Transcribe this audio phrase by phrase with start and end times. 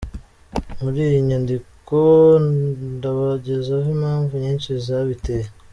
[0.81, 1.97] Muri iyi nyandiko
[2.93, 5.47] ndabagezaho impamvu nyinshi zabiteye.